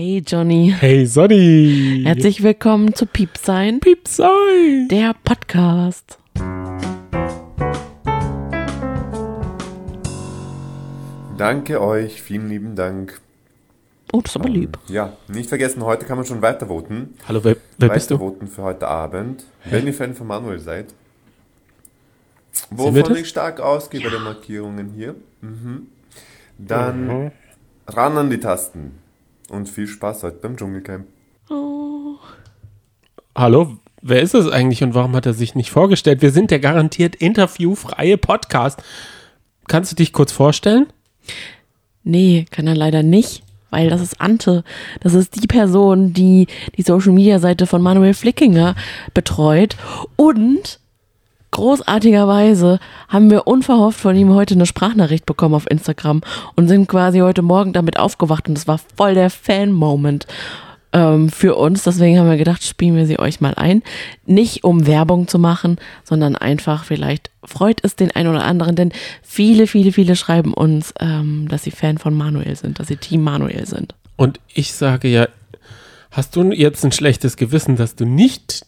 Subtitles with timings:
[0.00, 0.72] Hey Johnny.
[0.78, 2.02] Hey Sonny.
[2.04, 4.86] Herzlich willkommen zu Piepsein, Piepsein.
[4.88, 6.18] der Podcast.
[11.36, 13.20] Danke euch, vielen lieben Dank.
[14.12, 14.78] Oh, das ist aber lieb.
[14.86, 17.14] Ja, nicht vergessen, heute kann man schon weitervoten.
[17.26, 18.20] Hallo, wer, wer bist du?
[18.20, 20.94] Weitervoten für heute Abend, wenn ihr Fan von Manuel seid.
[22.70, 25.16] Wovon ich stark ausgehe bei den Markierungen hier.
[25.40, 25.88] Mhm.
[26.56, 27.32] Dann
[27.88, 29.07] ran an die Tasten.
[29.50, 31.06] Und viel Spaß heute beim Dschungelcamp.
[33.34, 36.22] Hallo, wer ist es eigentlich und warum hat er sich nicht vorgestellt?
[36.22, 38.82] Wir sind der garantiert interviewfreie Podcast.
[39.68, 40.86] Kannst du dich kurz vorstellen?
[42.04, 44.64] Nee, kann er leider nicht, weil das ist Ante.
[45.00, 48.74] Das ist die Person, die die Social Media Seite von Manuel Flickinger
[49.14, 49.76] betreut.
[50.16, 50.80] Und
[51.58, 56.20] großartigerweise haben wir unverhofft von ihm heute eine Sprachnachricht bekommen auf Instagram
[56.54, 60.28] und sind quasi heute Morgen damit aufgewacht und es war voll der Fan-Moment
[60.92, 61.82] ähm, für uns.
[61.82, 63.82] Deswegen haben wir gedacht, spielen wir sie euch mal ein.
[64.24, 68.92] Nicht um Werbung zu machen, sondern einfach vielleicht freut es den einen oder anderen, denn
[69.22, 73.24] viele, viele, viele schreiben uns, ähm, dass sie Fan von Manuel sind, dass sie Team
[73.24, 73.96] Manuel sind.
[74.14, 75.26] Und ich sage ja,
[76.12, 78.67] hast du jetzt ein schlechtes Gewissen, dass du nicht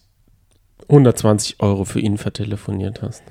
[0.83, 3.23] 120 Euro für ihn vertelefoniert hast?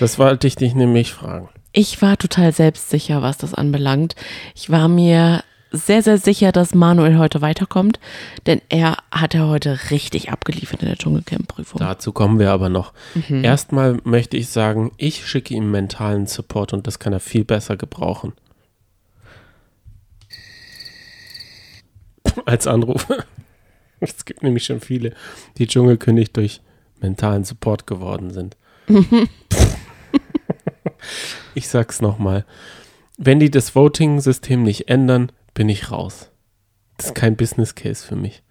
[0.00, 1.48] Das wollte ich dich nämlich fragen.
[1.72, 4.14] Ich war total selbstsicher, was das anbelangt.
[4.54, 8.00] Ich war mir sehr, sehr sicher, dass Manuel heute weiterkommt,
[8.46, 11.78] denn er hat ja heute richtig abgeliefert in der Dschungelcamp-Prüfung.
[11.78, 12.94] Dazu kommen wir aber noch.
[13.28, 17.76] Erstmal möchte ich sagen, ich schicke ihm mentalen Support und das kann er viel besser
[17.76, 18.32] gebrauchen.
[22.44, 23.06] Als Anruf.
[24.00, 25.12] Es gibt nämlich schon viele,
[25.56, 26.60] die Dschungelkönig durch
[27.00, 28.56] mentalen Support geworden sind.
[31.54, 32.44] ich sag's nochmal.
[33.16, 36.30] Wenn die das Voting-System nicht ändern, bin ich raus.
[36.96, 38.42] Das ist kein Business Case für mich.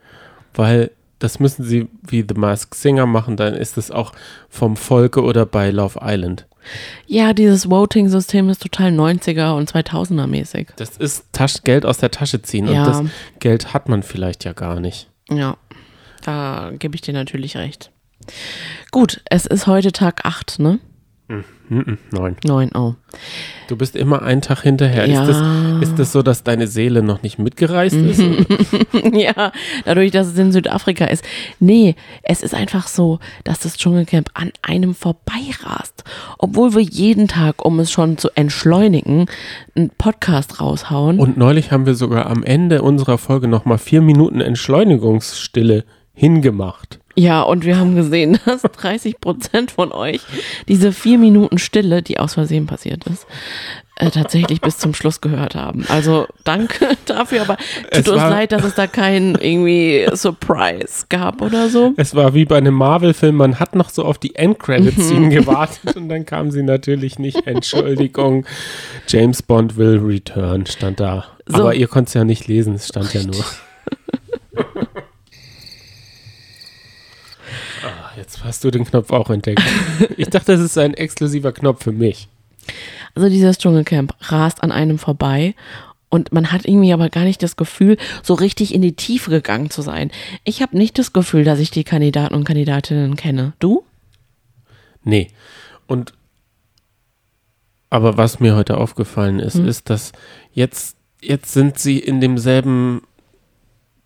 [0.54, 4.12] Weil das müssen sie wie The Masked Singer machen, dann ist es auch
[4.50, 6.45] vom Volke oder bei Love Island.
[7.08, 10.67] Ja, dieses Voting-System ist total 90er und 2000er mäßig.
[10.76, 12.82] Das ist Tasch Geld aus der Tasche ziehen Ja.
[12.83, 13.04] und das
[13.39, 15.10] Geld hat man vielleicht ja gar nicht.
[15.30, 15.58] Ja,
[16.23, 17.92] da gebe ich dir natürlich recht.
[18.92, 20.80] Gut, es ist heute Tag 8, ne?
[21.70, 22.38] Mhm, nein.
[22.45, 22.95] 9, oh.
[23.67, 25.05] Du bist immer einen Tag hinterher.
[25.05, 25.23] Ja.
[25.23, 28.21] Ist, das, ist das so, dass deine Seele noch nicht mitgereist ist?
[29.11, 29.52] ja,
[29.83, 31.26] dadurch, dass es in Südafrika ist.
[31.60, 36.05] Nee, es ist einfach so, dass das Dschungelcamp an einem vorbeirast.
[36.38, 39.26] Obwohl wir jeden Tag, um es schon zu entschleunigen,
[39.76, 41.20] einen Podcast raushauen.
[41.20, 45.83] Und neulich haben wir sogar am Ende unserer Folge nochmal vier Minuten Entschleunigungsstille
[46.14, 46.99] hingemacht.
[47.20, 50.22] Ja, und wir haben gesehen, dass 30 Prozent von euch
[50.67, 53.26] diese vier Minuten Stille, die aus Versehen passiert ist,
[53.95, 55.83] äh, tatsächlich bis zum Schluss gehört haben.
[55.89, 57.58] Also danke dafür, aber
[57.89, 61.94] Es tut uns war- leid, dass es da keinen irgendwie Surprise gab oder so.
[61.98, 66.10] Es war wie bei einem Marvel-Film, man hat noch so auf die Endcredit-Scene gewartet und
[66.10, 67.48] dann kam sie natürlich nicht.
[67.48, 68.45] Entschuldigung,
[69.08, 71.26] James Bond will return, stand da.
[71.48, 71.61] So.
[71.61, 73.44] Aber ihr konnt es ja nicht lesen, es stand ja nur.
[77.83, 79.61] Ah, jetzt hast du den Knopf auch entdeckt.
[80.17, 82.27] Ich dachte, das ist ein exklusiver Knopf für mich.
[83.15, 85.55] Also dieses Dschungelcamp rast an einem vorbei
[86.10, 89.70] und man hat irgendwie aber gar nicht das Gefühl, so richtig in die Tiefe gegangen
[89.70, 90.11] zu sein.
[90.43, 93.54] Ich habe nicht das Gefühl, dass ich die Kandidaten und Kandidatinnen kenne.
[93.60, 93.83] Du?
[95.04, 95.30] Nee.
[95.88, 96.14] Und
[97.89, 100.11] aber was mir heute aufgefallen ist, ist, dass
[100.52, 103.02] jetzt, jetzt sind sie in demselben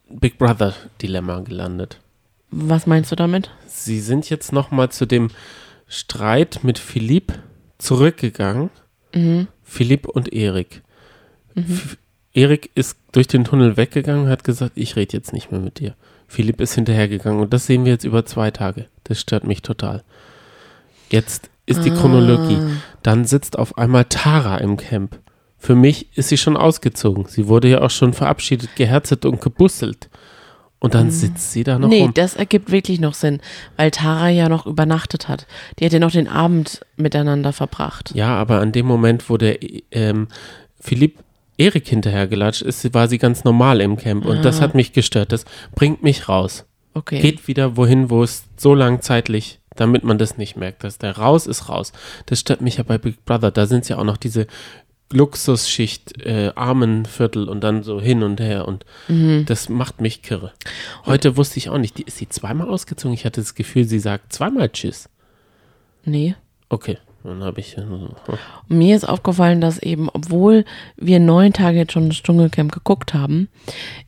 [0.08, 2.00] Big Brother Dilemma gelandet.
[2.52, 3.50] Was meinst du damit?
[3.68, 5.30] Sie sind jetzt noch mal zu dem
[5.88, 7.34] Streit mit Philipp
[7.78, 8.70] zurückgegangen.
[9.64, 10.82] Philipp und Erik.
[11.56, 11.98] F-
[12.34, 15.96] Erik ist durch den Tunnel weggegangen, hat gesagt, ich rede jetzt nicht mehr mit dir.
[16.28, 18.86] Philipp ist hinterhergegangen und das sehen wir jetzt über zwei Tage.
[19.04, 20.04] Das stört mich total.
[21.10, 22.58] Jetzt ist die Chronologie.
[23.04, 25.20] Dann sitzt auf einmal Tara im Camp.
[25.58, 27.26] Für mich ist sie schon ausgezogen.
[27.28, 30.10] Sie wurde ja auch schon verabschiedet, geherzet und gebusselt.
[30.82, 32.14] Und dann sitzt sie da noch nee, rum.
[32.16, 33.40] das ergibt wirklich noch Sinn,
[33.78, 35.46] weil Tara ja noch übernachtet hat.
[35.78, 38.12] Die hat ja noch den Abend miteinander verbracht.
[38.16, 39.60] Ja, aber an dem Moment, wo der
[39.92, 40.28] ähm,
[40.80, 41.20] Philipp
[41.60, 44.26] Erik hinterhergelatscht ist, war sie ganz normal im Camp.
[44.26, 45.32] Und das hat mich gestört.
[45.32, 45.46] Das
[45.76, 46.66] bringt mich raus.
[46.96, 47.20] Okay.
[47.20, 51.16] Geht wieder wohin, wo es so lang zeitlich, damit man das nicht merkt, dass der
[51.16, 51.94] raus ist raus.
[52.26, 53.52] Das stört mich ja bei Big Brother.
[53.52, 54.48] Da sind ja auch noch diese
[55.13, 58.85] Luxusschicht, äh, Armenviertel und dann so hin und her und
[59.46, 60.52] das macht mich kirre.
[61.05, 63.13] Heute wusste ich auch nicht, die, ist sie zweimal ausgezogen?
[63.13, 65.09] Ich hatte das Gefühl, sie sagt zweimal Tschüss.
[66.05, 66.35] Nee.
[66.69, 67.78] Okay, Dann habe ich.
[67.78, 68.16] Und
[68.67, 70.66] mir ist aufgefallen, dass eben, obwohl
[70.96, 73.49] wir neun Tage jetzt schon das Dschungelcamp geguckt haben,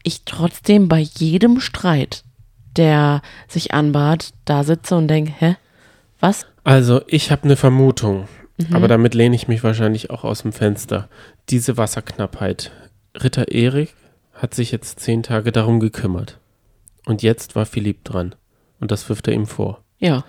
[0.04, 2.24] ich trotzdem bei jedem Streit,
[2.76, 5.56] der sich anbahnt, da sitze und denke, hä?
[6.20, 6.48] Was?
[6.64, 8.28] Also, ich habe eine Vermutung,
[8.72, 11.10] aber damit lehne ich mich wahrscheinlich auch aus dem Fenster.
[11.50, 12.72] Diese Wasserknappheit.
[13.16, 13.94] Ritter Erik
[14.34, 16.40] hat sich jetzt zehn Tage darum gekümmert.
[17.06, 18.36] Und jetzt war Philipp dran.
[18.80, 19.84] Und das wirft er ihm vor.
[20.00, 20.24] Ja.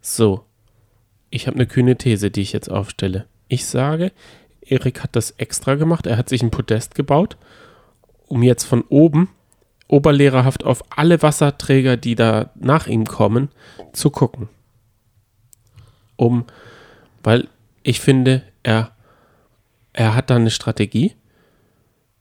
[0.00, 0.44] So,
[1.30, 3.26] ich habe eine kühne These, die ich jetzt aufstelle.
[3.48, 4.12] Ich sage,
[4.60, 6.06] Erik hat das extra gemacht.
[6.06, 7.36] Er hat sich ein Podest gebaut,
[8.26, 9.28] um jetzt von oben
[9.88, 13.50] oberlehrerhaft auf alle Wasserträger, die da nach ihm kommen,
[13.92, 14.48] zu gucken.
[16.16, 16.44] Um,
[17.22, 17.48] weil
[17.84, 18.90] ich finde, er,
[19.92, 21.14] er hat da eine Strategie.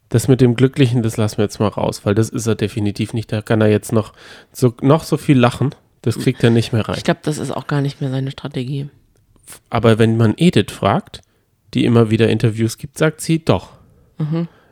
[0.10, 3.14] Das mit dem Glücklichen, das lassen wir jetzt mal raus, weil das ist er definitiv
[3.14, 3.32] nicht.
[3.32, 4.14] Da kann er jetzt noch
[4.52, 5.74] so, noch so viel lachen.
[6.04, 6.98] Das kriegt er nicht mehr rein.
[6.98, 8.90] Ich glaube, das ist auch gar nicht mehr seine Strategie.
[9.70, 11.22] Aber wenn man Edith fragt,
[11.74, 13.70] die immer wieder Interviews gibt, sagt sie doch.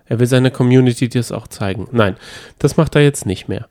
[0.06, 1.88] Er will seiner Community das auch zeigen.
[1.92, 2.18] Nein,
[2.60, 3.70] das macht er jetzt nicht mehr.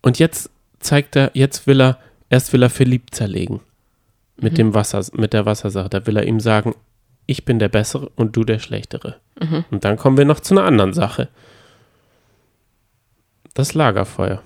[0.00, 1.98] Und jetzt zeigt er, jetzt will er,
[2.30, 3.60] erst will er Philipp zerlegen.
[4.36, 5.88] Mit dem Wasser, mit der Wassersache.
[5.88, 6.74] Da will er ihm sagen,
[7.26, 9.16] ich bin der Bessere und du der Schlechtere.
[9.70, 11.28] Und dann kommen wir noch zu einer anderen Sache.
[13.54, 14.42] Das Lagerfeuer.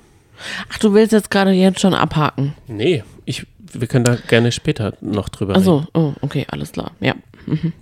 [0.70, 2.54] Ach, du willst jetzt gerade jetzt schon abhaken.
[2.66, 5.60] Nee, ich, wir können da gerne später noch drüber reden.
[5.62, 6.92] Achso, oh, okay, alles klar.
[7.00, 7.14] Ja.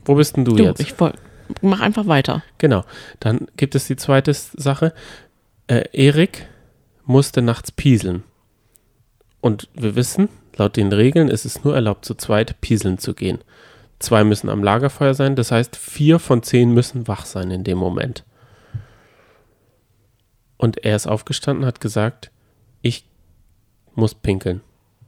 [0.04, 0.80] Wo bist denn du, Du, jetzt?
[0.80, 1.14] ich voll,
[1.62, 2.42] mach einfach weiter.
[2.58, 2.84] Genau.
[3.20, 4.92] Dann gibt es die zweite Sache.
[5.66, 6.46] Äh, Erik
[7.06, 8.22] musste nachts pieseln.
[9.40, 13.38] Und wir wissen, laut den Regeln ist es nur erlaubt, zu zweit pieseln zu gehen.
[13.98, 17.78] Zwei müssen am Lagerfeuer sein, das heißt, vier von zehn müssen wach sein in dem
[17.78, 18.24] Moment.
[20.56, 22.30] Und er ist aufgestanden, hat gesagt,
[22.82, 23.04] ich
[23.94, 24.60] muss pinkeln.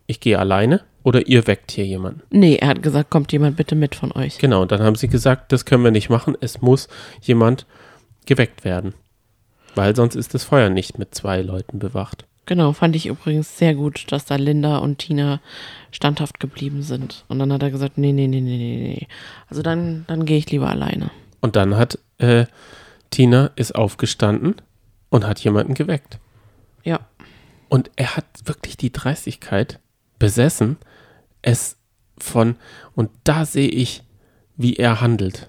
[0.06, 2.22] Ich gehe alleine oder ihr weckt hier jemanden.
[2.30, 4.38] Nee, er hat gesagt, kommt jemand bitte mit von euch.
[4.38, 6.88] Genau, und dann haben sie gesagt, das können wir nicht machen, es muss
[7.20, 7.66] jemand
[8.26, 8.94] geweckt werden.
[9.74, 12.26] Weil sonst ist das Feuer nicht mit zwei Leuten bewacht.
[12.46, 15.40] Genau, fand ich übrigens sehr gut, dass da Linda und Tina
[15.90, 17.24] standhaft geblieben sind.
[17.28, 19.08] Und dann hat er gesagt, nee, nee, nee, nee, nee, nee.
[19.48, 21.10] Also dann, dann gehe ich lieber alleine.
[21.40, 22.46] Und dann hat äh,
[23.10, 24.54] Tina ist aufgestanden
[25.10, 26.18] und hat jemanden geweckt.
[26.84, 27.00] Ja.
[27.68, 29.80] Und er hat wirklich die Dreistigkeit
[30.20, 30.76] besessen,
[31.42, 31.76] es
[32.18, 32.56] von,
[32.94, 34.02] und da sehe ich,
[34.56, 35.48] wie er handelt.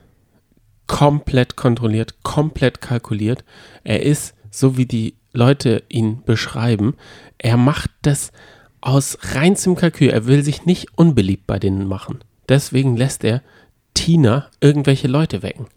[0.87, 3.43] Komplett kontrolliert, komplett kalkuliert.
[3.83, 6.95] Er ist, so wie die Leute ihn beschreiben,
[7.37, 8.31] er macht das
[8.81, 10.09] aus reinstem Kalkül.
[10.09, 12.19] Er will sich nicht unbeliebt bei denen machen.
[12.49, 13.41] Deswegen lässt er
[13.93, 15.67] Tina irgendwelche Leute wecken.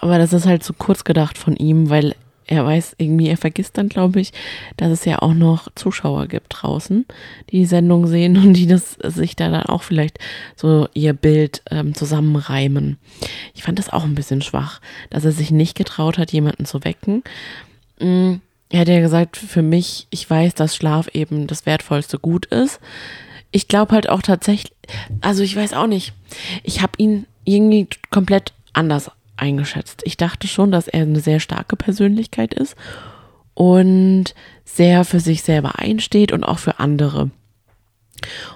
[0.00, 2.14] Aber das ist halt zu kurz gedacht von ihm, weil
[2.46, 4.32] er weiß irgendwie, er vergisst dann, glaube ich,
[4.76, 7.06] dass es ja auch noch Zuschauer gibt draußen,
[7.50, 10.18] die die Sendung sehen und die das sich da dann auch vielleicht
[10.56, 12.98] so ihr Bild ähm, zusammenreimen.
[13.54, 14.80] Ich fand das auch ein bisschen schwach,
[15.10, 17.22] dass er sich nicht getraut hat, jemanden zu wecken.
[17.98, 18.34] Mm,
[18.74, 22.80] Er hat ja gesagt, für mich, ich weiß, dass Schlaf eben das wertvollste Gut ist.
[23.52, 24.72] Ich glaube halt auch tatsächlich,
[25.20, 26.12] also ich weiß auch nicht,
[26.64, 30.02] ich habe ihn irgendwie komplett anders eingeschätzt.
[30.04, 32.74] Ich dachte schon, dass er eine sehr starke Persönlichkeit ist
[33.54, 34.34] und
[34.64, 37.30] sehr für sich selber einsteht und auch für andere.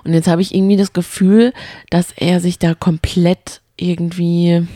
[0.03, 1.53] Und jetzt habe ich irgendwie das Gefühl,
[1.91, 4.67] dass er sich da komplett irgendwie,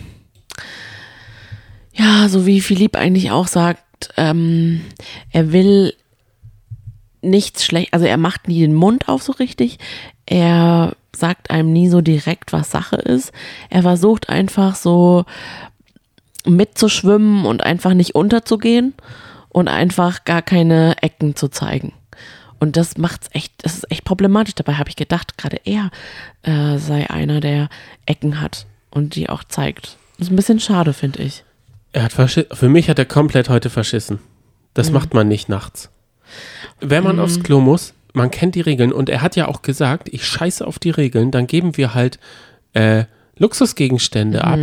[1.94, 3.82] ja, so wie Philipp eigentlich auch sagt,
[4.16, 4.82] ähm,
[5.30, 5.94] er will
[7.22, 9.78] nichts schlecht, also er macht nie den Mund auf so richtig.
[10.26, 13.32] Er sagt einem nie so direkt, was Sache ist.
[13.70, 15.24] Er versucht einfach so
[16.44, 18.94] mitzuschwimmen und einfach nicht unterzugehen
[19.48, 21.92] und einfach gar keine Ecken zu zeigen.
[22.58, 24.54] Und das macht's echt, das ist echt problematisch.
[24.54, 25.90] Dabei habe ich gedacht, gerade er
[26.42, 27.68] äh, sei einer, der
[28.06, 29.96] Ecken hat und die auch zeigt.
[30.16, 31.44] Das ist ein bisschen schade, finde ich.
[31.92, 34.18] Er hat für mich hat er komplett heute verschissen.
[34.74, 35.90] Das macht man nicht nachts.
[36.80, 40.08] Wenn man aufs Klo muss, man kennt die Regeln und er hat ja auch gesagt,
[40.10, 42.18] ich scheiße auf die Regeln, dann geben wir halt
[42.72, 43.04] äh,
[43.36, 44.58] Luxusgegenstände ab.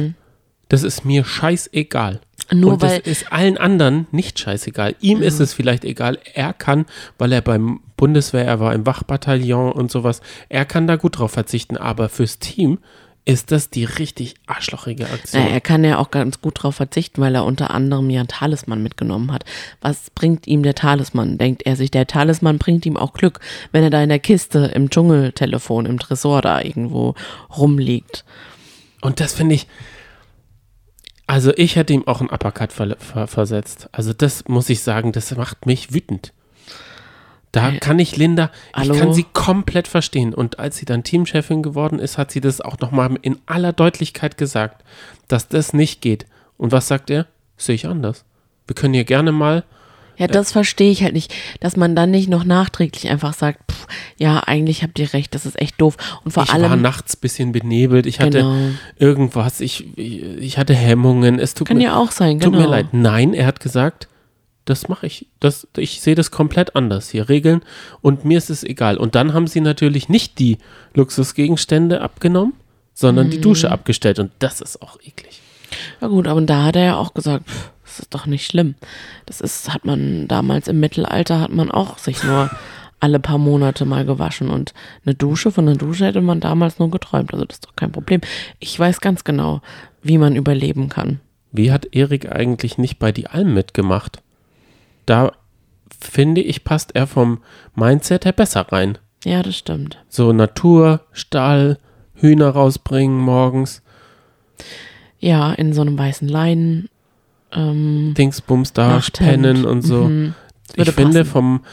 [0.69, 2.21] Das ist mir scheißegal.
[2.51, 4.95] Nur und weil- das ist allen anderen nicht scheißegal.
[4.99, 6.17] Ihm ist es vielleicht egal.
[6.33, 6.85] Er kann,
[7.19, 11.31] weil er beim Bundeswehr, er war im Wachbataillon und sowas, er kann da gut drauf
[11.31, 11.77] verzichten.
[11.77, 12.79] Aber fürs Team
[13.29, 15.43] ist das die richtig arschlochige Aktion.
[15.43, 18.27] Na, er kann ja auch ganz gut darauf verzichten, weil er unter anderem ja einen
[18.27, 19.45] Talisman mitgenommen hat.
[19.81, 21.37] Was bringt ihm der Talisman?
[21.37, 23.39] Denkt er sich, der Talisman bringt ihm auch Glück,
[23.71, 27.13] wenn er da in der Kiste im Dschungeltelefon, im Tresor da irgendwo
[27.55, 28.25] rumliegt.
[29.01, 29.67] Und das finde ich,
[31.27, 33.89] also ich hätte ihm auch einen Uppercut ver ver versetzt.
[33.91, 36.33] Also das muss ich sagen, das macht mich wütend.
[37.51, 38.93] Da Äh, kann ich Linda, hallo?
[38.93, 40.33] ich kann sie komplett verstehen.
[40.33, 44.37] Und als sie dann Teamchefin geworden ist, hat sie das auch nochmal in aller Deutlichkeit
[44.37, 44.83] gesagt,
[45.27, 46.25] dass das nicht geht.
[46.57, 47.25] Und was sagt er?
[47.57, 48.23] Sehe ich anders.
[48.67, 49.63] Wir können hier gerne mal,
[50.17, 53.87] Ja, das verstehe ich halt nicht, dass man dann nicht noch nachträglich einfach sagt, pff,
[54.17, 55.95] ja, eigentlich habt ihr recht, das ist echt doof.
[56.25, 58.55] Und vor ich war allem, nachts ein bisschen benebelt, ich hatte Genau.
[58.97, 62.65] irgendwas, ich, ich hatte Hemmungen, es tut kann mir, ja auch sein, tut genau.
[62.65, 62.87] mir leid.
[62.91, 64.07] Nein, er hat gesagt,
[64.69, 65.27] das mache ich.
[65.39, 67.27] Das, ich sehe das komplett anders hier.
[67.29, 67.61] Regeln
[68.01, 68.97] und mir ist es egal.
[68.97, 70.57] Und dann haben sie natürlich nicht die
[70.93, 72.53] Luxusgegenstände abgenommen,
[72.93, 73.31] sondern Mhm.
[73.31, 74.19] die Dusche abgestellt.
[74.19, 75.41] Und das ist auch eklig.
[76.01, 78.75] Ja gut, aber da hat er ja auch gesagt, pff, das ist doch nicht schlimm.
[79.25, 82.49] Das ist, hat man damals im Mittelalter, hat man auch sich nur
[82.99, 84.73] alle paar Monate mal gewaschen und
[85.05, 87.33] eine Dusche, von einer Dusche hätte man damals nur geträumt.
[87.33, 88.21] Also das ist doch kein Problem.
[88.59, 89.61] Ich weiß ganz genau,
[90.01, 91.19] wie man überleben kann.
[91.51, 94.21] Wie hat Erik eigentlich nicht bei die Alm mitgemacht?
[95.09, 95.31] Da
[95.99, 97.39] finde ich, passt er vom
[97.73, 98.99] Mindset her besser rein.
[99.25, 99.97] Ja, das stimmt.
[100.07, 101.79] So Natur, Stall,
[102.13, 103.81] Hühner rausbringen morgens,
[105.19, 106.89] Ja, in so einem weißen Leinen.
[107.51, 110.03] Ähm, Dingsbums da, pennen und so.
[110.03, 110.35] mhm.
[110.75, 111.31] Ich finde, passen.
[111.31, 111.65] vom,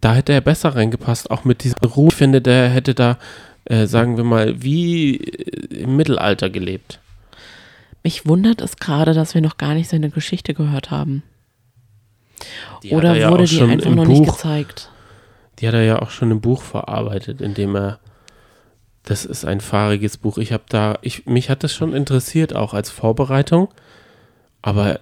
[0.00, 2.08] da hätte er besser reingepasst, auch mit diesem Ruhe.
[2.08, 3.18] Ich finde, der hätte da,
[3.64, 7.00] äh, sagen wir mal, wie äh, im Mittelalter gelebt.
[8.04, 11.24] Mich wundert es gerade, dass wir noch gar nicht seine Geschichte gehört haben.
[12.82, 14.90] Die Oder er ja wurde die schon einfach noch nicht Buch, gezeigt?
[15.58, 17.98] Die hat er ja auch schon im Buch verarbeitet, indem er,
[19.04, 20.38] das ist ein fahriges Buch.
[20.38, 23.68] Ich habe da, ich, mich hat das schon interessiert, auch als Vorbereitung.
[24.62, 25.00] Aber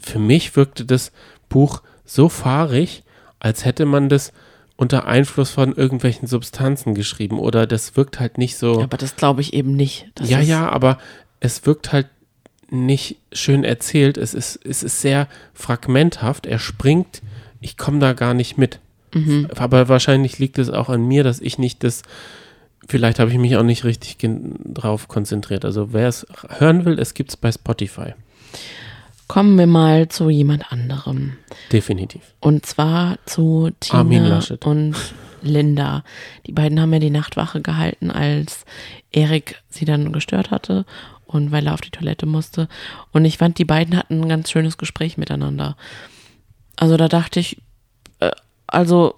[0.00, 1.12] für mich wirkte das
[1.48, 3.04] Buch so fahrig,
[3.38, 4.32] als hätte man das
[4.76, 7.38] unter Einfluss von irgendwelchen Substanzen geschrieben.
[7.38, 8.82] Oder das wirkt halt nicht so.
[8.82, 10.10] Aber das glaube ich eben nicht.
[10.14, 10.98] Das ja, ja, aber
[11.40, 12.08] es wirkt halt
[12.70, 14.16] nicht schön erzählt.
[14.16, 16.46] Es ist, es ist sehr fragmenthaft.
[16.46, 17.22] Er springt.
[17.60, 18.80] Ich komme da gar nicht mit.
[19.12, 19.48] Mhm.
[19.56, 22.02] Aber wahrscheinlich liegt es auch an mir, dass ich nicht das.
[22.86, 25.64] Vielleicht habe ich mich auch nicht richtig drauf konzentriert.
[25.64, 26.26] Also wer es
[26.58, 28.12] hören will, es gibt es bei Spotify.
[29.26, 31.38] Kommen wir mal zu jemand anderem.
[31.72, 32.20] Definitiv.
[32.40, 34.64] Und zwar zu Armin Tina Laschet.
[34.66, 34.94] und
[35.44, 36.04] Linda.
[36.46, 38.64] Die beiden haben ja die Nachtwache gehalten, als
[39.12, 40.84] Erik sie dann gestört hatte
[41.26, 42.68] und weil er auf die Toilette musste.
[43.12, 45.76] Und ich fand, die beiden hatten ein ganz schönes Gespräch miteinander.
[46.76, 47.62] Also da dachte ich,
[48.20, 48.30] äh,
[48.66, 49.14] also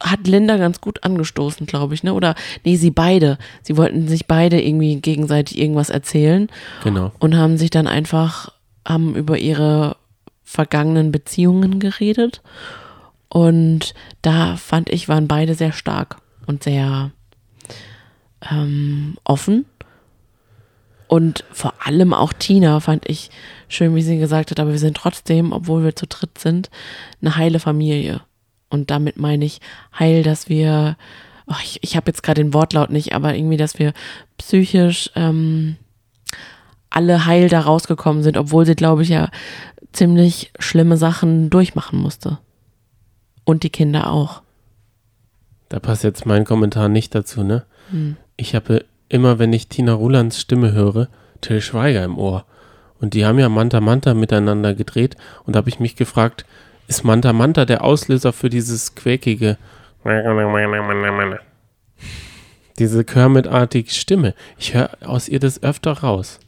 [0.00, 2.12] hat Linda ganz gut angestoßen, glaube ich, ne?
[2.14, 3.38] Oder nee, sie beide.
[3.62, 6.48] Sie wollten sich beide irgendwie gegenseitig irgendwas erzählen
[6.84, 7.12] Genau.
[7.18, 8.52] und haben sich dann einfach
[8.86, 9.96] haben über ihre
[10.44, 12.42] vergangenen Beziehungen geredet
[13.28, 16.16] und da fand ich waren beide sehr stark
[16.46, 17.10] und sehr
[18.50, 19.66] ähm, offen
[21.08, 23.30] und vor allem auch Tina fand ich
[23.68, 26.70] schön, wie sie gesagt hat, aber wir sind trotzdem, obwohl wir zu dritt sind,
[27.20, 28.20] eine heile Familie
[28.70, 29.60] und damit meine ich
[29.98, 30.96] heil, dass wir
[31.48, 33.92] oh, ich, ich habe jetzt gerade den Wortlaut nicht, aber irgendwie, dass wir
[34.36, 35.76] psychisch ähm,
[36.90, 39.28] alle heil da rausgekommen sind, obwohl sie, glaube ich, ja
[39.92, 42.38] ziemlich schlimme Sachen durchmachen musste.
[43.48, 44.42] Und die Kinder auch.
[45.70, 47.64] Da passt jetzt mein Kommentar nicht dazu, ne?
[47.90, 48.18] Hm.
[48.36, 51.08] Ich habe immer, wenn ich Tina Rulands Stimme höre,
[51.40, 52.44] Till Schweiger im Ohr.
[53.00, 55.16] Und die haben ja Manta Manta miteinander gedreht.
[55.44, 56.44] Und da habe ich mich gefragt,
[56.88, 59.56] ist Manta Manta der Auslöser für dieses quäkige,
[62.78, 64.34] diese Kermit-artige Stimme?
[64.58, 66.38] Ich höre aus ihr das öfter raus.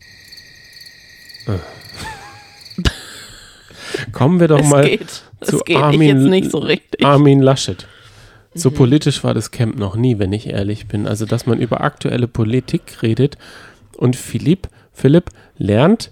[4.13, 5.30] Kommen wir doch mal geht.
[5.41, 7.05] Zu Es geht Armin, jetzt nicht so richtig.
[7.05, 7.87] Armin Laschet.
[8.53, 11.07] So politisch war das Camp noch nie, wenn ich ehrlich bin.
[11.07, 13.39] Also, dass man über aktuelle Politik redet
[13.97, 16.11] und Philipp, Philipp lernt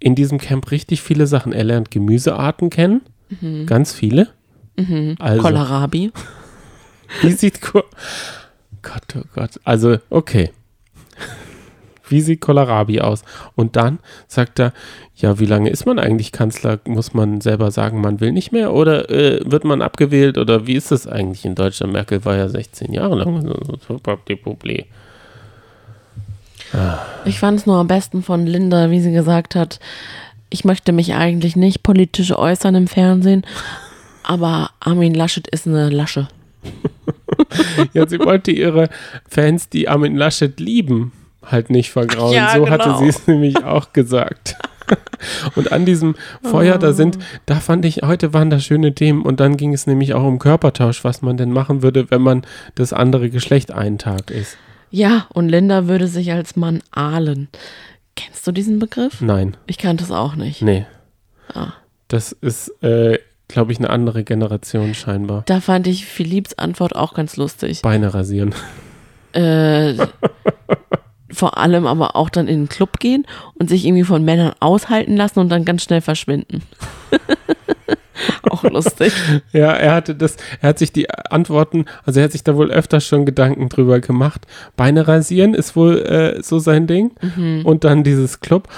[0.00, 1.52] in diesem Camp richtig viele Sachen.
[1.52, 3.02] Er lernt Gemüsearten kennen,
[3.66, 4.28] ganz viele.
[5.18, 6.10] Also, Kohlrabi.
[7.22, 7.84] wie sieht Gott,
[9.16, 9.60] oh Gott.
[9.64, 10.50] Also, okay.
[12.14, 13.24] Wie sieht Kohlrabi aus?
[13.56, 14.72] Und dann sagt er,
[15.16, 16.78] ja, wie lange ist man eigentlich Kanzler?
[16.86, 18.72] Muss man selber sagen, man will nicht mehr?
[18.72, 20.38] Oder äh, wird man abgewählt?
[20.38, 21.92] Oder wie ist das eigentlich in Deutschland?
[21.92, 23.44] Merkel war ja 16 Jahre lang.
[24.44, 24.84] Problem.
[27.24, 29.80] Ich fand es nur am besten von Linda, wie sie gesagt hat,
[30.50, 33.44] ich möchte mich eigentlich nicht politisch äußern im Fernsehen,
[34.22, 36.28] aber Armin Laschet ist eine Lasche.
[37.92, 38.88] Ja, sie wollte ihre
[39.28, 41.12] Fans, die Armin Laschet lieben,
[41.50, 42.32] halt nicht vergrauen.
[42.34, 42.98] Ja, so hatte genau.
[42.98, 44.56] sie es nämlich auch gesagt.
[45.54, 49.40] Und an diesem Feuer, da sind, da fand ich, heute waren da schöne Themen und
[49.40, 52.42] dann ging es nämlich auch um Körpertausch, was man denn machen würde, wenn man
[52.74, 54.58] das andere Geschlecht einen Tag ist.
[54.90, 57.48] Ja, und Linda würde sich als Mann ahlen.
[58.14, 59.22] Kennst du diesen Begriff?
[59.22, 60.60] Nein, Ich kannte es auch nicht.
[60.60, 60.84] nee.
[61.52, 61.72] Ah.
[62.08, 65.44] Das ist, äh, glaube ich, eine andere Generation scheinbar.
[65.46, 67.80] Da fand ich Philipps Antwort auch ganz lustig.
[67.80, 68.54] Beine rasieren.
[69.32, 69.94] Äh,
[71.34, 75.16] vor allem aber auch dann in den Club gehen und sich irgendwie von Männern aushalten
[75.16, 76.62] lassen und dann ganz schnell verschwinden.
[78.50, 79.12] auch lustig.
[79.52, 82.70] Ja, er hatte das, er hat sich die Antworten, also er hat sich da wohl
[82.70, 84.46] öfter schon Gedanken drüber gemacht.
[84.76, 87.12] Beine rasieren ist wohl äh, so sein Ding.
[87.64, 88.68] Und dann dieses Club.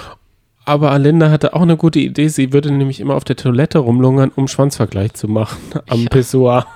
[0.65, 2.27] Aber Alinda hatte auch eine gute Idee.
[2.27, 6.09] Sie würde nämlich immer auf der Toilette rumlungern, um Schwanzvergleich zu machen am Ja.
[6.09, 6.67] Pissoir.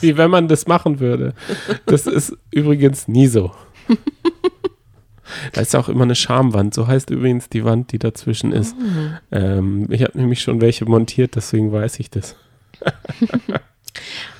[0.00, 1.34] Wie wenn man das machen würde.
[1.84, 3.50] Das ist übrigens nie so.
[5.52, 6.74] Da ist auch immer eine Schamwand.
[6.74, 8.76] So heißt übrigens die Wand, die dazwischen ist.
[9.30, 12.36] Ähm, ich habe nämlich schon welche montiert, deswegen weiß ich das.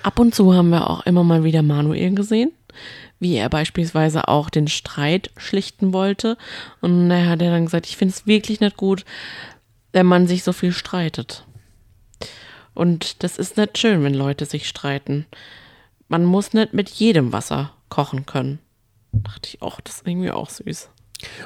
[0.03, 2.53] Ab und zu haben wir auch immer mal wieder Manuel gesehen,
[3.19, 6.37] wie er beispielsweise auch den Streit schlichten wollte.
[6.81, 9.05] Und er hat ja dann gesagt, ich finde es wirklich nicht gut,
[9.93, 11.45] wenn man sich so viel streitet.
[12.75, 15.27] Und das ist nicht schön, wenn Leute sich streiten.
[16.09, 18.59] Man muss nicht mit jedem Wasser kochen können.
[19.13, 20.91] Dachte ich auch, das ist irgendwie auch süß.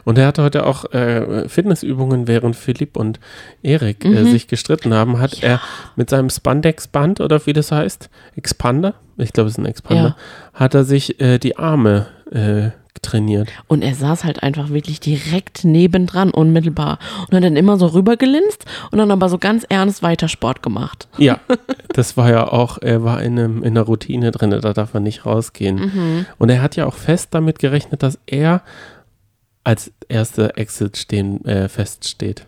[0.04, 3.18] Und er hatte heute auch äh, Fitnessübungen, während Philipp und
[3.62, 4.16] Erik Mhm.
[4.16, 5.60] äh, sich gestritten haben, hat er
[5.96, 10.16] mit seinem Spandex-Band oder wie das heißt, Expander, ich glaube es ist ein Expander,
[10.52, 12.70] hat er sich äh, die Arme äh,
[13.04, 13.48] trainiert.
[13.68, 16.98] Und er saß halt einfach wirklich direkt nebendran, unmittelbar.
[17.28, 21.08] Und hat dann immer so rübergelinst und dann aber so ganz ernst weiter Sport gemacht.
[21.18, 21.40] Ja,
[21.92, 25.00] das war ja auch, er war in, einem, in einer Routine drin, da darf er
[25.00, 25.76] nicht rausgehen.
[25.76, 26.26] Mhm.
[26.38, 28.62] Und er hat ja auch fest damit gerechnet, dass er
[29.64, 32.46] als erster Exit stehen, äh, feststeht.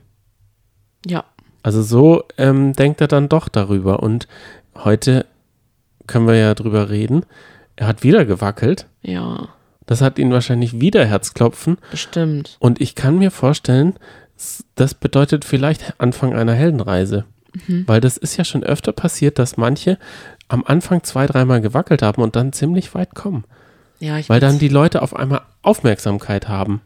[1.06, 1.24] Ja.
[1.62, 4.02] Also so ähm, denkt er dann doch darüber.
[4.02, 4.28] Und
[4.76, 5.26] heute
[6.06, 7.24] können wir ja drüber reden.
[7.74, 8.86] Er hat wieder gewackelt.
[9.02, 9.48] Ja,
[9.86, 11.78] Das hat ihn wahrscheinlich wieder Herzklopfen.
[11.90, 12.56] bestimmt.
[12.58, 13.94] Und ich kann mir vorstellen,
[14.74, 17.24] das bedeutet vielleicht Anfang einer Heldenreise.
[17.86, 19.98] Weil das ist ja schon öfter passiert, dass manche
[20.48, 23.44] am Anfang zwei, dreimal gewackelt haben und dann ziemlich weit kommen.
[23.98, 26.82] Ja, ich Weil dann die Leute auf einmal Aufmerksamkeit haben.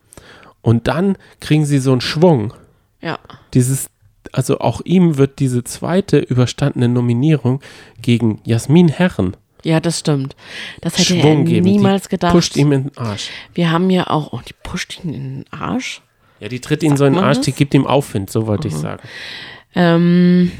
[0.62, 2.54] Und dann kriegen sie so einen Schwung.
[3.00, 3.18] Ja,
[3.54, 3.90] Dieses,
[4.30, 7.60] also auch ihm wird diese zweite überstandene Nominierung
[8.00, 10.36] gegen Jasmin Herren ja, das stimmt.
[10.80, 11.64] Das hätte Schwung er geben.
[11.66, 12.32] niemals die gedacht.
[12.32, 13.30] Pusht ihm in den Arsch.
[13.54, 16.02] Wir haben ja auch, oh, die pusht ihn in den Arsch.
[16.40, 17.46] Ja, die tritt ihn so in den Arsch, das?
[17.46, 19.02] die gibt ihm Aufwind, so wollte ich sagen.
[19.74, 20.52] Ähm,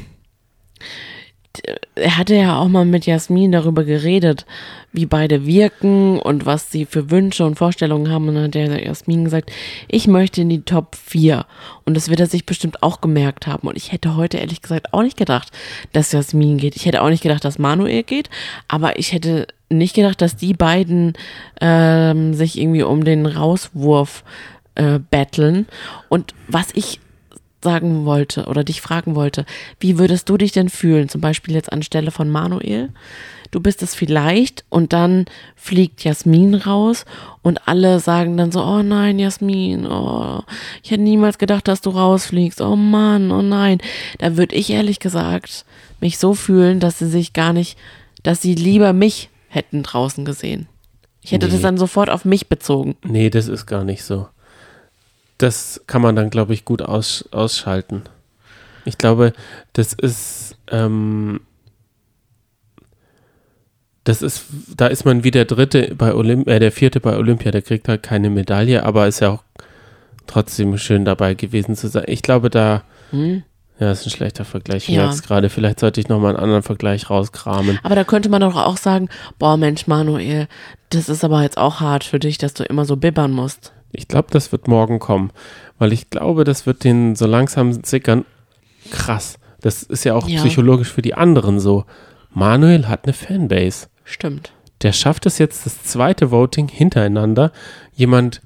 [1.95, 4.45] er hatte ja auch mal mit Jasmin darüber geredet,
[4.93, 8.27] wie beide wirken und was sie für Wünsche und Vorstellungen haben.
[8.27, 9.51] Und dann hat der Jasmin gesagt,
[9.87, 11.45] ich möchte in die Top 4.
[11.85, 13.67] Und das wird er sich bestimmt auch gemerkt haben.
[13.67, 15.51] Und ich hätte heute ehrlich gesagt auch nicht gedacht,
[15.93, 16.75] dass Jasmin geht.
[16.75, 18.29] Ich hätte auch nicht gedacht, dass Manuel geht.
[18.67, 21.13] Aber ich hätte nicht gedacht, dass die beiden
[21.59, 24.23] ähm, sich irgendwie um den Rauswurf
[24.75, 25.67] äh, betteln.
[26.09, 26.99] Und was ich
[27.63, 29.45] sagen wollte oder dich fragen wollte,
[29.79, 32.89] wie würdest du dich denn fühlen, zum Beispiel jetzt anstelle von Manuel?
[33.51, 35.25] Du bist es vielleicht und dann
[35.57, 37.05] fliegt Jasmin raus
[37.41, 40.41] und alle sagen dann so, oh nein, Jasmin, oh,
[40.83, 43.79] ich hätte niemals gedacht, dass du rausfliegst, oh Mann, oh nein.
[44.19, 45.65] Da würde ich ehrlich gesagt
[45.99, 47.77] mich so fühlen, dass sie sich gar nicht,
[48.23, 50.67] dass sie lieber mich hätten draußen gesehen.
[51.21, 51.61] Ich hätte das Nee.
[51.63, 52.95] dann sofort auf mich bezogen.
[53.03, 54.27] Nee, das ist gar nicht so.
[55.41, 58.03] Das kann man dann, glaube ich, gut aus, ausschalten.
[58.85, 59.33] Ich glaube,
[59.73, 61.39] das ist, ähm,
[64.03, 67.51] das ist, da ist man wie der dritte bei Olymp äh, der vierte bei Olympia,
[67.51, 69.43] der kriegt halt keine Medaille, aber ist ja auch
[70.27, 72.05] trotzdem schön dabei gewesen zu sein.
[72.07, 73.43] Ich glaube, da, Hm?
[73.79, 74.87] ja, ist ein schlechter Vergleich.
[74.87, 75.01] Ich Ja.
[75.01, 75.49] merke es gerade.
[75.49, 77.79] Vielleicht sollte ich nochmal einen anderen Vergleich rauskramen.
[77.83, 80.47] Aber da könnte man doch auch sagen, boah Mensch, Manuel,
[80.89, 83.73] das ist aber jetzt auch hart für dich, dass du immer so bibbern musst.
[83.93, 85.31] Ich glaube, das wird morgen kommen,
[85.79, 88.25] weil ich glaube, das wird den so langsam sickern.
[88.89, 89.37] Krass.
[89.61, 90.39] Das ist ja auch Ja.
[90.39, 91.85] psychologisch für die anderen so.
[92.33, 93.87] Manuel hat eine Fanbase.
[94.03, 94.53] Stimmt.
[94.81, 97.51] Der schafft es jetzt, das zweite Voting hintereinander,
[97.93, 98.41] jemand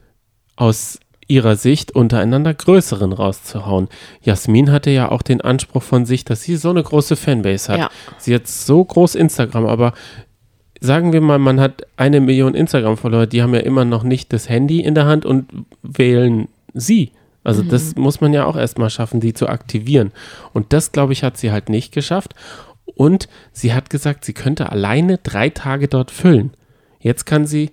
[0.57, 3.87] aus ihrer Sicht untereinander größeren rauszuhauen.
[4.21, 7.79] Jasmin hatte ja auch den Anspruch von sich, dass sie so eine große Fanbase hat.
[7.79, 7.89] Ja.
[8.17, 9.93] Sie hat so groß Instagram, aber
[10.81, 14.49] sagen wir mal, man hat eine Million Instagram-Follower, die haben ja immer noch nicht das
[14.49, 15.47] Handy in der Hand und
[15.83, 17.11] wählen sie.
[17.43, 20.11] Also das muss man ja auch erstmal schaffen, die zu aktivieren.
[20.53, 22.33] Und das, glaube ich, hat sie halt nicht geschafft.
[22.95, 26.51] Und sie hat gesagt, sie könnte alleine drei Tage dort füllen.
[26.99, 27.69] Jetzt kann sie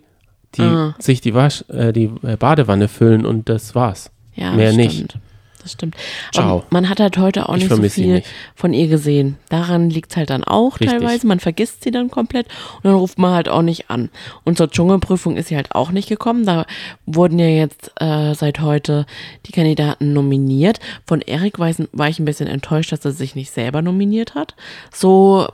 [0.57, 0.95] die, Ah.
[0.99, 4.11] sich die, Wasch, äh, die äh, Badewanne füllen und das war's.
[4.35, 4.85] Ja, Mehr stimmt.
[4.93, 5.19] nicht.
[5.63, 5.97] Das stimmt.
[6.33, 6.59] Ciao.
[6.59, 8.27] Aber man hat halt heute auch Ich nicht so viel nicht.
[8.55, 9.37] von ihr gesehen.
[9.49, 10.91] Daran liegt es halt dann auch Richtig.
[10.99, 11.27] teilweise.
[11.27, 12.47] Man vergisst sie dann komplett
[12.77, 14.11] und dann ruft man halt auch nicht an.
[14.45, 16.45] Und zur Dschungelprüfung ist sie halt auch nicht gekommen.
[16.45, 16.67] Da
[17.07, 19.07] wurden ja jetzt äh, seit heute
[19.47, 20.81] die Kandidaten nominiert.
[21.07, 24.55] Von Erik war ich ein bisschen enttäuscht, dass er sich nicht selber nominiert hat.
[24.93, 25.49] So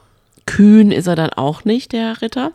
[0.47, 2.53] kühn ist er dann auch nicht, der Ritter.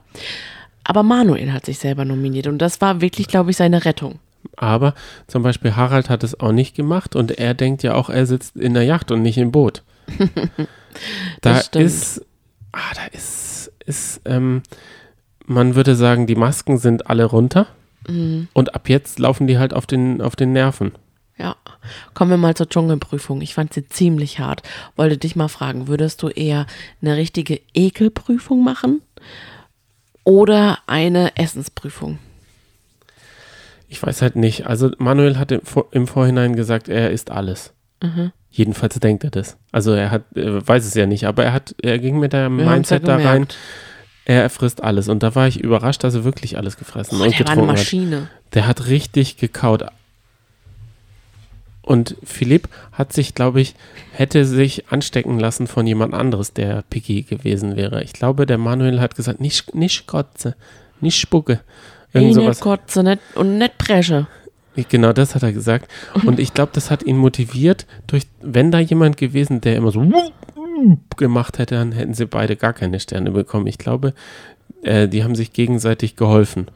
[0.84, 4.20] Aber Manuel hat sich selber nominiert und das war wirklich, glaube ich, seine Rettung.
[4.58, 4.94] Aber
[5.28, 8.56] zum Beispiel Harald hat es auch nicht gemacht und er denkt ja auch, er sitzt
[8.56, 9.84] in der Yacht und nicht im Boot.
[11.42, 11.86] da stimmt.
[11.86, 12.26] ist,
[12.72, 14.62] ah, da ist, ist, ähm,
[15.46, 17.68] man würde sagen, die Masken sind alle runter
[18.08, 18.50] Mhm.
[18.52, 20.92] und ab jetzt laufen die halt auf den, auf den Nerven.
[21.38, 21.56] Ja,
[22.14, 23.40] kommen wir mal zur Dschungelprüfung.
[23.40, 24.62] Ich fand sie ziemlich hart.
[24.98, 26.68] Wollte dich mal fragen, würdest du eher
[27.02, 29.02] eine richtige Ekelprüfung machen
[30.26, 32.20] oder eine Essensprüfung?
[33.94, 34.66] Ich weiß halt nicht.
[34.66, 37.74] Also Manuel hat im, im Vorhinein gesagt, er isst alles.
[38.02, 38.32] Mhm.
[38.50, 39.56] Jedenfalls denkt er das.
[39.72, 42.50] Also er hat, er weiß es ja nicht, aber er hat, er ging mit der
[42.50, 43.48] Wir haben's ja Mindset da rein,
[44.26, 45.10] er frisst alles.
[45.10, 47.62] Und da war ich überrascht, dass er wirklich alles gefressen Boah, und der war eine
[47.62, 47.78] getrunken hat.
[47.78, 48.30] Maschine.
[48.56, 49.86] Der hat richtig gekaut.
[51.84, 53.76] Und Philipp hat sich, glaube ich,
[54.12, 58.04] hätte sich anstecken lassen von jemand anderes, der picky gewesen wäre.
[58.04, 60.56] Ich glaube, der Manuel hat gesagt, nicht, nicht kotze,
[61.00, 61.60] nicht spucke.
[62.14, 62.60] Irgend Nicht sowas.
[62.60, 64.28] kotze nicht, und nicht presche.
[64.90, 65.92] Genau das hat er gesagt.
[66.26, 70.04] Und ich glaube, das hat ihn motiviert, durch, wenn da jemand gewesen, der immer so
[71.16, 73.68] gemacht hätte, dann hätten sie beide gar keine Sterne bekommen.
[73.68, 74.14] Ich glaube,
[74.82, 76.68] äh, die haben sich gegenseitig geholfen.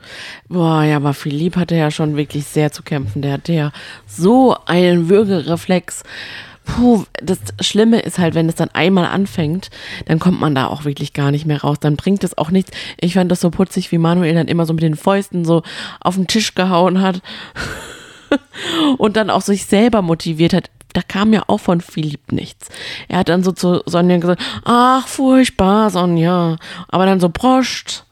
[0.48, 3.22] Boah, ja, aber Philipp hatte ja schon wirklich sehr zu kämpfen.
[3.22, 3.72] Der hatte ja
[4.06, 6.04] so einen Würgereflex.
[6.68, 9.70] Puh, das Schlimme ist halt, wenn es dann einmal anfängt,
[10.06, 11.78] dann kommt man da auch wirklich gar nicht mehr raus.
[11.80, 12.72] Dann bringt es auch nichts.
[13.00, 15.64] Ich fand das so putzig, wie Manuel dann immer so mit den Fäusten so
[16.02, 17.22] auf den Tisch gehauen hat
[18.98, 20.70] und dann auch sich selber motiviert hat.
[20.92, 22.68] Da kam ja auch von Philipp nichts.
[23.08, 26.58] Er hat dann so zu Sonja gesagt, ach, furchtbar, Sonja.
[26.90, 28.04] Aber dann so proscht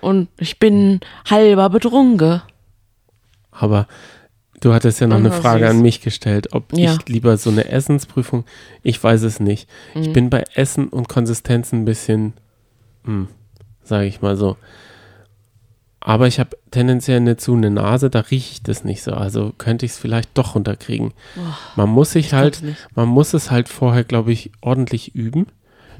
[0.00, 2.40] und ich bin halber betrunken.
[3.50, 3.86] Aber
[4.62, 5.70] du hattest ja noch eine Frage süß.
[5.70, 6.94] an mich gestellt, ob Ja.
[6.94, 8.44] ich lieber so eine Essensprüfung,
[8.82, 9.68] ich weiß es nicht.
[9.94, 10.02] Mhm.
[10.02, 12.32] Ich bin bei Essen und Konsistenz ein bisschen,
[13.04, 13.28] hm,
[13.84, 14.56] sage ich mal so.
[16.04, 19.12] Aber ich habe tendenziell eine zu eine Nase, da rieche ich das nicht so.
[19.12, 21.12] Also könnte ich es vielleicht doch runterkriegen.
[21.76, 22.60] Man muss sich halt,
[22.96, 25.46] man muss es halt vorher, glaube ich, ordentlich üben,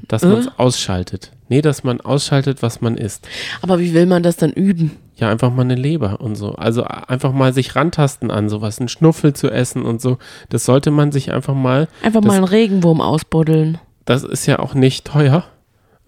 [0.09, 0.27] dass Äh?
[0.27, 1.31] man es ausschaltet.
[1.47, 3.27] Nee, dass man ausschaltet, was man isst.
[3.61, 4.91] Aber wie will man das dann üben?
[5.15, 6.53] Ja, einfach mal eine Leber und so.
[6.55, 10.17] Also einfach mal sich rantasten an sowas, einen Schnuffel zu essen und so.
[10.49, 13.77] Das sollte man sich einfach mal, Einfach Das- mal einen Regenwurm ausbuddeln.
[14.05, 15.45] das ist ja auch nicht teuer.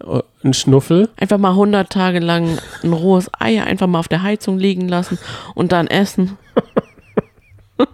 [0.04, 1.08] Äh, Ein Schnuffel.
[1.16, 5.18] Einfach mal 100 Tage lang ein rohes Ei einfach mal auf der Heizung liegen lassen
[5.54, 6.36] und dann essen.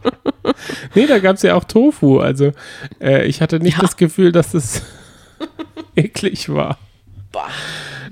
[0.94, 2.18] Nee, da gab es ja auch Tofu.
[2.20, 2.52] Also
[3.00, 3.80] äh, ich hatte nicht Ja.
[3.82, 4.82] das Gefühl, dass es
[5.96, 6.78] eklig war.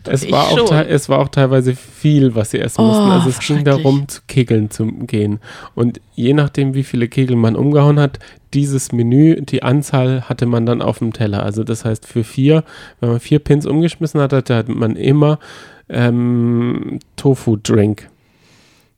[0.05, 3.11] Es war, auch es war auch teilweise viel, was sie essen Oh, mussten.
[3.11, 5.41] Also es ging darum, zu kegeln zu gehen.
[5.75, 8.19] Und je nachdem, wie viele Kegel man umgehauen hat,
[8.55, 11.43] dieses Menü, die Anzahl hatte man dann auf dem Teller.
[11.43, 12.65] Also das heißt, für vier,
[13.01, 15.39] wenn man vier Pins umgeschmissen hat, hatte man immer
[15.89, 18.09] ähm, Tofu-Drink.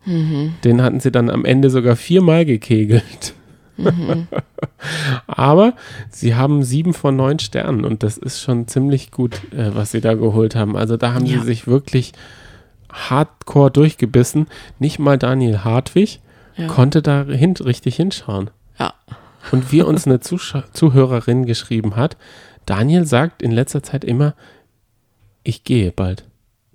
[0.04, 0.54] Mhm.
[0.64, 3.34] Den hatten sie dann am Ende sogar viermal gekegelt.
[3.82, 4.28] Mhm.
[5.26, 5.74] Aber
[6.10, 10.00] sie haben sieben von neun Sternen und das ist schon ziemlich gut, äh, was sie
[10.00, 10.76] da geholt haben.
[10.76, 11.38] Also da haben Ja.
[11.40, 12.12] sie sich wirklich
[12.92, 14.46] hardcore durchgebissen.
[14.78, 16.20] Nicht mal Daniel Hartwig
[16.56, 16.66] Ja.
[16.66, 18.50] konnte da hin, richtig hinschauen.
[18.78, 18.94] Ja.
[19.50, 22.16] Und wie uns eine Zuschau Zuhörerin geschrieben hat,
[22.66, 24.34] Daniel sagt in letzter Zeit immer,
[25.42, 26.24] ich gehe bald.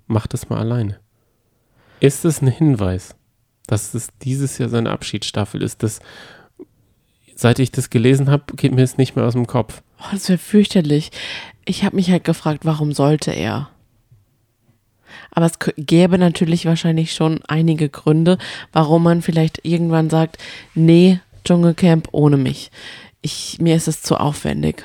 [0.06, 0.98] Mach das mal alleine.
[2.00, 3.14] Ist es ein Hinweis,
[3.66, 5.82] dass es dieses Jahr seine Abschiedsstaffel ist?
[5.82, 6.00] Das,
[7.38, 9.82] seit ich das gelesen habe, geht mir es nicht mehr aus dem Kopf.
[10.00, 11.10] Oh, das wäre fürchterlich.
[11.64, 13.70] Ich habe mich halt gefragt, warum sollte er?
[15.30, 18.38] Aber es gäbe natürlich wahrscheinlich schon einige Gründe,
[18.72, 20.38] warum man vielleicht irgendwann sagt,
[20.74, 22.72] nee, Dschungelcamp ohne mich.
[23.22, 24.84] Ich, mir ist es zu aufwendig.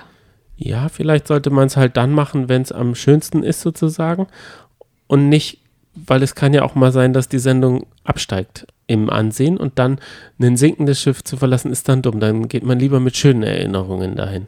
[0.55, 4.27] Ja, vielleicht sollte man es halt dann machen, wenn es am schönsten ist sozusagen
[5.07, 5.59] und nicht,
[5.95, 9.99] weil es kann ja auch mal sein, dass die Sendung absteigt im Ansehen und dann
[10.41, 12.19] ein sinkendes Schiff zu verlassen ist dann dumm.
[12.19, 14.47] Dann geht man lieber mit schönen Erinnerungen dahin.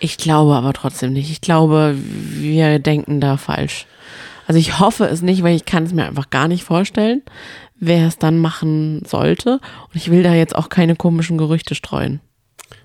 [0.00, 1.30] Ich glaube aber trotzdem nicht.
[1.30, 3.86] Ich glaube, wir denken da falsch.
[4.46, 7.22] Also ich hoffe es nicht, weil ich kann es mir einfach gar nicht vorstellen,
[7.78, 9.54] wer es dann machen sollte.
[9.54, 12.20] Und ich will da jetzt auch keine komischen Gerüchte streuen.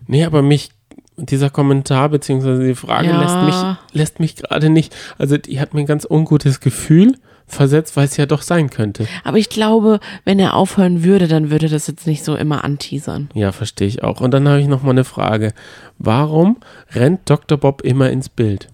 [0.06, 0.69] Nee, aber mich,
[1.15, 3.21] dieser Kommentar beziehungsweise die Frage Ja.
[3.21, 7.15] lässt mich, lässt mich gerade nicht, also die hat mir ein ganz ungutes Gefühl
[7.48, 9.08] versetzt, weil es ja doch sein könnte.
[9.24, 13.30] Aber ich glaube, wenn er aufhören würde, dann würde das jetzt nicht so immer anteasern.
[13.34, 14.22] Ja, verstehe ich auch.
[14.22, 15.54] Und dann habe ich noch mal eine Frage.
[15.98, 16.58] Warum
[16.94, 17.58] rennt Dr.
[17.58, 18.68] Bob immer ins Bild?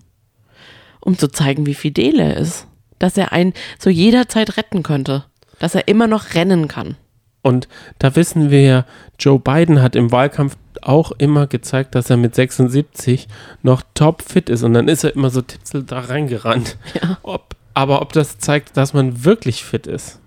[1.00, 2.68] Um zu zeigen, wie fidel er ist.
[2.98, 5.26] Dass er einen zu jeder Zeit retten könnte.
[5.60, 6.96] Dass er immer noch rennen kann.
[7.44, 7.68] Und
[8.00, 8.86] da wissen wir ja,
[9.20, 13.28] Joe Biden hat im Wahlkampf auch immer gezeigt, dass er mit 76
[13.62, 14.64] noch topfit ist.
[14.64, 16.78] Und dann ist er immer so tipsel da reingerannt.
[17.02, 17.18] Ja.
[17.24, 20.20] Ob, aber ob das zeigt, dass man wirklich fit ist.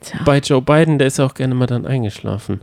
[0.00, 0.20] Tja.
[0.24, 2.60] Bei Joe Biden, der ist ja auch gerne mal dann eingeschlafen.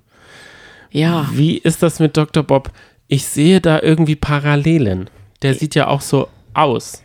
[0.92, 1.30] Ja.
[1.34, 2.44] Wie ist das mit Dr.
[2.44, 2.72] Bob?
[3.08, 5.10] Ich sehe da irgendwie Parallelen.
[5.42, 7.04] Der sieht ja auch so aus.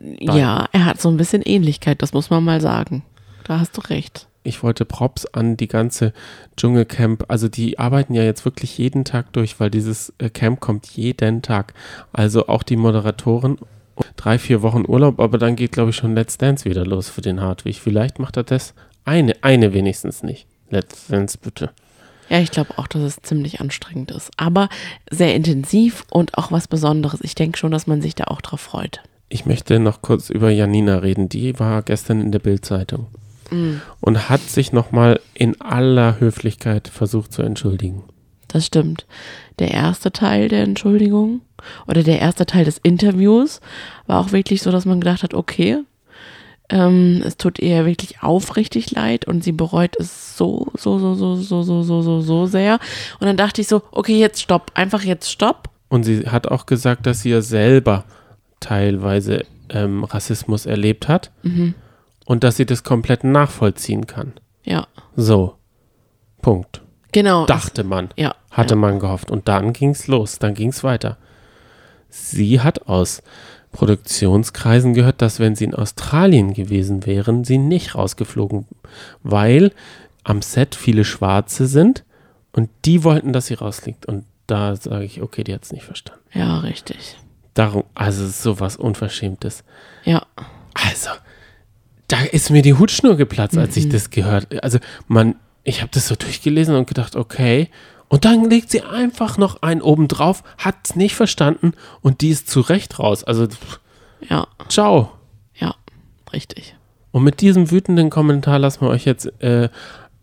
[0.00, 3.02] Ja, er hat so ein bisschen Ähnlichkeit, das muss man mal sagen.
[3.44, 4.26] Da hast du recht.
[4.42, 6.14] Ich wollte Props an die ganze
[6.56, 7.26] Dschungelcamp.
[7.28, 11.42] Also die arbeiten ja jetzt wirklich jeden Tag durch, weil dieses äh, Camp kommt jeden
[11.42, 11.74] Tag.
[12.12, 13.58] Also auch die Moderatoren.
[14.16, 17.20] Drei, vier Wochen Urlaub, aber dann geht, glaube ich, schon Let's Dance wieder los für
[17.20, 17.80] den Hartwig.
[17.80, 18.74] Vielleicht macht er das.
[19.04, 20.46] Eine, eine wenigstens nicht.
[20.70, 21.70] Let's Dance, bitte.
[22.28, 24.30] Ja, ich glaube auch, dass es ziemlich anstrengend ist.
[24.36, 24.68] Aber
[25.10, 27.20] sehr intensiv und auch was Besonderes.
[27.22, 29.00] Ich denke schon, dass man sich da auch drauf freut.
[29.28, 31.28] Ich möchte noch kurz über Janina reden.
[31.28, 33.06] Die war gestern in der Bildzeitung
[34.00, 38.04] und hat sich nochmal in aller Höflichkeit versucht zu entschuldigen.
[38.52, 39.06] Das stimmt.
[39.60, 41.40] Der erste Teil der Entschuldigung
[41.86, 43.60] oder der erste Teil des Interviews
[44.06, 45.78] war auch wirklich so, dass man gedacht hat, okay,
[46.68, 51.36] ähm, es tut ihr wirklich aufrichtig leid und sie bereut es so, so, so, so,
[51.36, 52.78] so, so, so, so, so sehr.
[53.20, 55.68] Und dann dachte ich so, okay, jetzt stopp, einfach jetzt stopp.
[55.88, 58.04] Und sie hat auch gesagt, dass sie ja selber
[58.60, 61.30] teilweise ähm, Rassismus erlebt hat
[62.24, 64.32] und dass sie das komplett nachvollziehen kann.
[64.64, 64.86] Ja,
[65.16, 65.54] So.
[66.42, 66.80] Punkt.
[67.12, 67.46] Genau.
[67.46, 68.10] Dachte man.
[68.16, 68.34] Ja.
[68.50, 68.80] Hatte ja.
[68.80, 69.30] man gehofft.
[69.30, 71.16] Und dann ging's los, dann ging's weiter.
[72.08, 73.22] Sie hat aus
[73.72, 78.66] Produktionskreisen gehört, dass wenn sie in Australien gewesen wären, sie nicht rausgeflogen,
[79.22, 79.72] weil
[80.24, 82.04] am Set viele Schwarze sind
[82.52, 84.06] und die wollten, dass sie rausliegt.
[84.06, 86.20] Und da sage ich, okay, die hat's nicht verstanden.
[86.34, 87.16] Ja, richtig.
[87.54, 89.64] Darum, also es sowas Unverschämtes.
[90.04, 90.26] Ja.
[90.74, 91.10] Also,
[92.08, 94.62] da ist mir die Hutschnur geplatzt, als ich das gehört.
[94.64, 95.36] Also, man,
[95.70, 97.68] ich habe das so durchgelesen und gedacht, okay.
[98.08, 102.30] Und dann legt sie einfach noch einen oben drauf, hat es nicht verstanden und die
[102.30, 103.24] ist zu Recht raus.
[103.24, 103.46] Also,
[104.28, 105.12] Ja, ciao.
[105.54, 105.74] ja,
[106.32, 106.74] richtig.
[107.12, 109.68] Und mit diesem wütenden Kommentar lassen wir euch jetzt äh,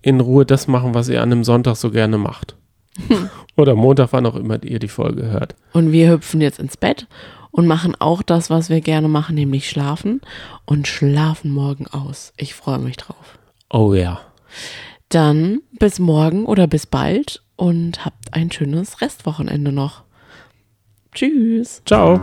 [0.01, 2.55] in Ruhe das machen, was ihr an einem Sonntag so gerne macht.
[3.57, 5.55] Oder Montag, wann auch immer ihr die Folge hört.
[5.73, 7.07] Und wir hüpfen jetzt ins Bett
[7.51, 10.21] und machen auch das, was wir gerne machen, nämlich schlafen
[10.65, 12.33] und schlafen morgen aus.
[12.37, 13.37] Ich freue mich drauf.
[13.69, 14.19] Oh ja.
[15.09, 20.03] Dann bis morgen oder bis bald und habt ein schönes Restwochenende noch.
[21.13, 21.81] Tschüss.
[21.85, 22.19] Ciao.